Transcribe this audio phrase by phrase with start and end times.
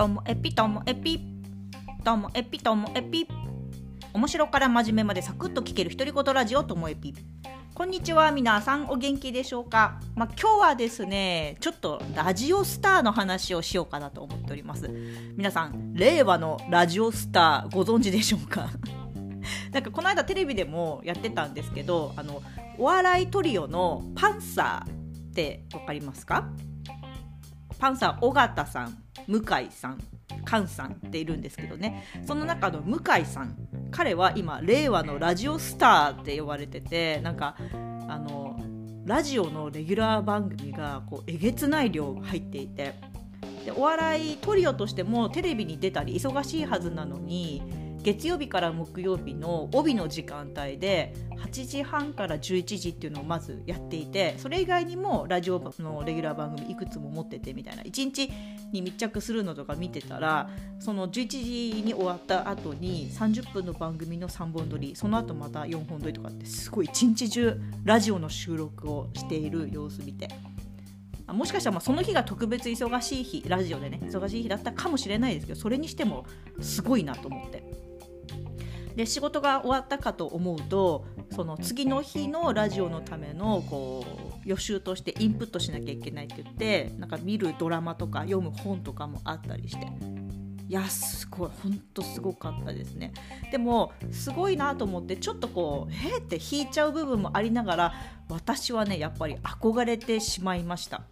[0.00, 1.20] ともエピともエピ
[2.02, 3.28] ともエピともエピ。
[4.14, 7.12] 面白から真面目までサクッと聞ける独り言ラジオともエピ。
[7.74, 14.88] こんにちは皆さんお元気でしょうか、まあ、今日はですねちょっとラジオスターの話をしようかなと思っております。
[15.36, 18.70] 皆さん令和のラジオスターご存知でしょうか？
[19.70, 22.40] なんかこの間テレビでもやってたんですけどあの
[22.78, 24.94] お笑いトリオのパンサーっ
[25.34, 26.48] て分かりますか？
[27.80, 29.98] パンサー尾形さん向井さん
[30.46, 32.04] 菅さんっているんですけどね。
[32.26, 33.56] その中の向井さん
[33.90, 37.56] 彼は今令和のラジオスターって呼ばれててなんか
[38.08, 38.56] あの
[39.04, 42.94] ラジオのレギュラー番組がこうえげつない量入っていて。
[43.64, 47.62] でお笑いトリオとしてもテレビに出たり忙しいはずなのに
[48.02, 57.82] 月曜日から木曜日の帯の時間帯で8時半から11時っていうのをまずやっていてそれ以外にもラジオのレギュラー番組いくつも持っててみたいな。
[57.82, 58.30] 1日
[58.72, 60.48] に密着するのとか見てたら
[60.78, 61.26] その11
[61.74, 64.94] 時に終わった後に30分の番組の3本撮り。
[64.94, 70.28] その後また4本撮りとかってすごい一日中ラジオの収録をしている様子見て。
[71.26, 76.26] もしかしたらまその日が特別忙しい日ラジオでね忙しい日だったかもしれないですけどそれにしても
[76.60, 77.89] すごいなと思って。
[78.96, 84.04] で仕事が終わったかと思うとその次の日のラジオのためのこ
[84.44, 89.86] う予習としてインプットしなきゃいけないって言ってなんか見るドラマとか読む本とかもあったりして
[90.68, 93.12] いやすごい本当すごかったですね。
[93.50, 97.94] でもすごいなと思ってちょっとこうへーって引いちゃう部分もありながら
[98.28, 101.02] 私はねやっぱり憧れてしまいました。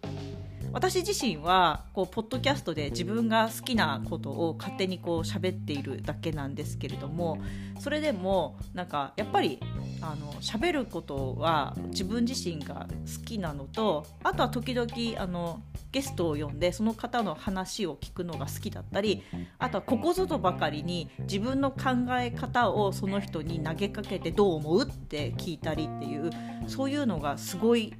[0.71, 7.39] 私自身はこうポッドキャストで自分が好きなことを勝手にこう喋っているだけなんですけれども
[7.79, 9.59] それでもなんかやっぱり
[10.01, 14.89] あの喋ることは自分自身が好きなのとあとは時々
[15.21, 19.23] あのゲストを呼んでその方の話を聞くのが好きだったり
[19.57, 26.29] あとはここぞとばかりに自分の考え方をその人に投げかけてどう思うって聞いたりっていう
[26.67, 27.93] そういうのがすごい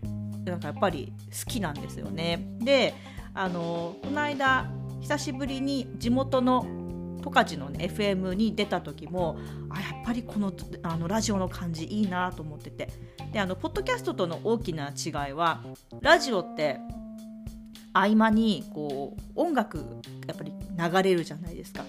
[0.50, 1.14] なんかやっぱり
[1.46, 2.48] 好きなんですよね。
[2.60, 2.94] で
[3.34, 4.70] あのこの間
[5.02, 6.66] 久しぶりに地元の
[7.22, 9.38] 十勝の、ね、FM に出た時も
[9.70, 12.90] あやっぱりこのあのラジオの感じいいなと思ってて
[13.32, 15.64] であのポッドキャストとの大きな違いは
[16.02, 16.80] ラジオって
[17.94, 19.78] 合間にこう音楽
[20.28, 21.84] やっぱり流れるじゃないですか。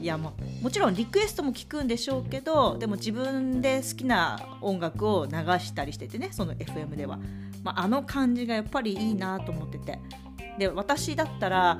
[0.00, 7.18] いやももちろんリクエストも聞くんでしょうけどでも自分で好きな音楽を流したりしててねその FM では。
[7.64, 9.98] まあ、あの感じがやっぱりいいなと思ってて
[10.58, 11.78] で私だったら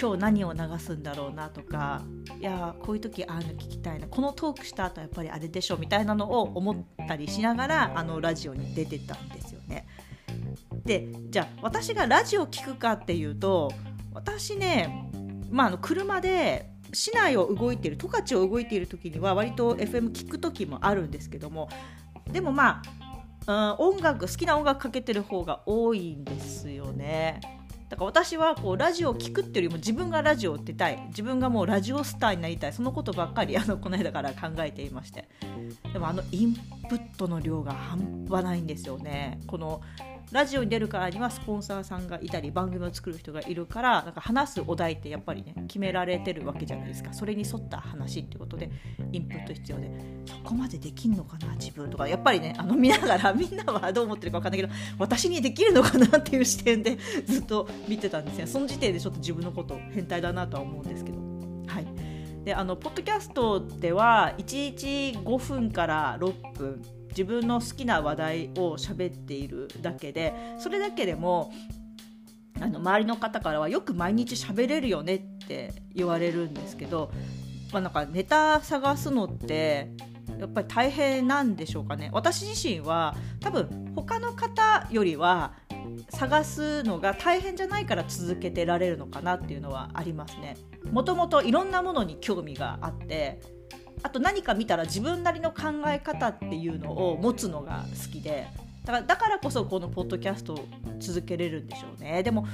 [0.00, 2.02] 今日何を流すんだろうなとか
[2.38, 6.76] いやこういう時ああいうの聞きたいなこのトークした後やっぱりあれでしょみたいなのを思っ
[7.08, 9.86] たりしながらあのラジオに出てたんですよね。
[10.84, 13.72] でじゃあ私がラジオ聞くかっていうと
[14.14, 15.10] 私ね、
[15.50, 21.68] まあ、あの車で市内を動いている十勝を動いている時には割と FM 聞く時もあるんですけども
[22.30, 22.98] でもまあ
[23.48, 27.40] うん、音楽好きな音楽かけてる方が多いんですよね。
[27.88, 35.26] だから私はこうラジオを聴くっていうよりも自分がラジオを出たい自分がもうラジオスターになりたいそのことばっかりあのこの間から考えていまして
[35.94, 36.54] でもあのイン
[36.90, 39.80] プットの量が半端ないんですよねこの
[40.30, 47.14] ラジオに出るからにはスポンサーさんがいたり番組を作る人がいるからなんか話すお題ってやっぱりね決められてるわけじゃないですか。
[47.14, 48.70] それに沿った話っていうことで
[49.12, 49.90] インプット必要で。
[50.26, 52.06] そこまでできんのかな自分とか。
[52.06, 58.46] やっぱりねあの見ながらみんなはどう思ってるか分かんないけど私にできるのかなっていう視点でずっと見てたんですね。
[58.46, 61.18] その時点でちょっと自分のこと変態だなとは思うんですけど。
[61.66, 61.86] はい。
[62.44, 66.82] であのポッドキャストでは1日5分から6分
[67.18, 71.52] 自分の好きな話題を喋っているだけでそれだけでも
[72.60, 75.18] あの周りの方からはよく毎日喋れるよねっ
[75.48, 77.10] て言われるんですけど、
[77.72, 79.90] まあ、なんかネタ探すのって
[80.38, 85.54] やっぱり大変なんでしょうかね私自身は多分他の方よりは
[86.10, 90.56] 探すのが大変じゃないから続けてられるのかなっていうのはありますね。
[90.92, 93.40] もともといろんなものに興味があって
[94.02, 98.46] あと何か見たら自分なりの考え方っていうのを持つのが好きで
[98.84, 100.68] だからだからこそこのポッドキャストを
[100.98, 102.22] 続けれるんでしょうね。
[102.22, 102.46] でも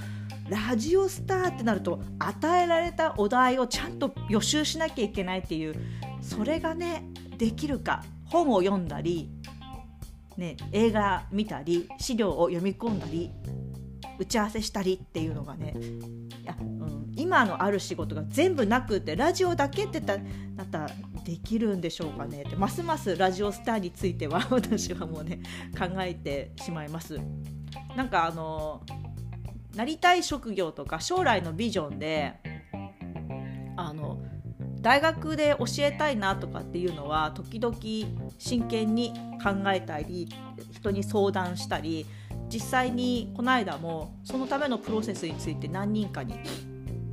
[0.49, 5.75] ラジオスターってなると与えられたお題をちゃんと予習しなきゃいけないっていう
[6.20, 7.05] それがね
[7.38, 9.31] できるか本を読んだり、
[10.37, 13.31] ね、映画見たり資料を読み込んだり
[14.19, 15.75] 打ち合わせしたりっていうのがね
[16.43, 20.90] いや、うん、今のある仕事が全部なくってラジオだけってだったら
[21.25, 22.43] できるんでしょうかね？
[22.43, 25.41] ってますますラジオスターについては私はもうね
[25.79, 27.19] 考えてしまいます。
[27.97, 28.82] なんかあの
[29.75, 32.35] なりたい職業とか将来のビジョンで
[34.85, 37.75] 大学で教えたいなとかっていうのは時々
[38.38, 40.29] 真剣に考えたり
[40.73, 42.05] 人に相談したり
[42.53, 46.38] 実際にこの間もそのためのプロセスについて何人かに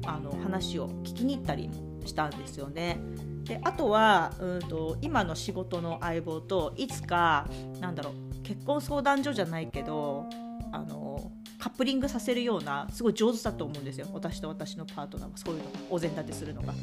[0.06, 3.00] あの話を聞きに行ったりもしたんですよね。
[3.44, 7.48] であとはうんと今の仕事の相棒といつか
[7.80, 10.30] なんだろう結婚相談所じゃないけど
[10.72, 16.74] あのカップリングさせるようなすごい上手だと思うんですよ私と私のパートナーはそういうのお膳立てするのが。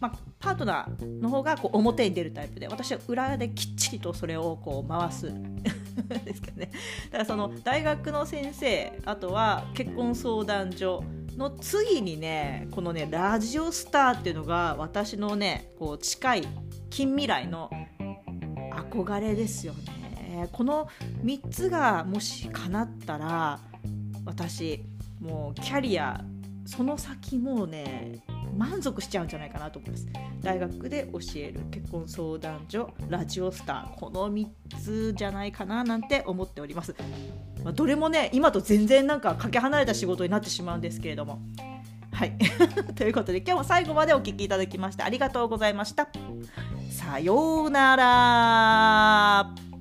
[0.00, 5.30] まあ、パートナーの方がこう表に出るタイプで私は裏できっちりとそれをこう回す
[6.24, 6.72] ですけどね
[7.04, 11.04] だからその大学の先生あとは結婚相談所
[11.36, 16.48] の次にねこのねラジオスターっていうのが私のねこう近い
[16.90, 17.70] 近未来の
[18.72, 20.48] 憧れですよね。
[20.52, 20.88] この
[21.24, 23.60] 3つがもし叶ったら
[24.24, 24.84] 私
[25.20, 26.24] もうキャリア
[26.66, 28.22] その先もうね
[28.56, 30.06] 満足しちゃうんじゃないかなと思います。
[30.42, 34.46] 大学で教える結婚相談所ラジオスターこの3
[34.80, 36.94] つじゃないかななんて思っております、
[37.64, 41.40] まあ、どれもね今と全然なんかかけ離れた仕事になってしまうんですけれども。
[42.12, 42.32] はい。
[42.94, 46.08] ということで今日も最後までお聴きいただきましてありがとうございました。
[46.90, 49.71] さようなら。